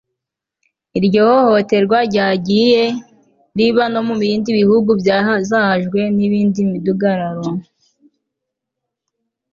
iryo 0.97 1.21
hohoterwa 1.45 1.97
ryagiye 2.09 2.83
riba 3.57 3.83
no 3.93 4.01
mu 4.07 4.15
bindi 4.21 4.49
bihugu 4.59 4.89
byazahajwe 5.01 5.99
n'indi 6.15 6.59
midugararo 6.71 7.47